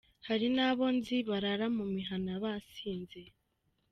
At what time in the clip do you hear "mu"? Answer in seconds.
1.77-1.85